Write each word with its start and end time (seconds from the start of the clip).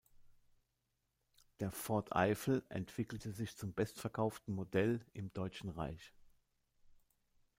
Der 1.59 1.69
Ford 1.69 2.15
Eifel 2.15 2.63
entwickelte 2.69 3.31
sich 3.33 3.55
zum 3.55 3.71
bestverkauften 3.73 4.55
Modell 4.55 5.05
im 5.13 5.31
Deutschen 5.31 5.69
Reich. 5.69 6.15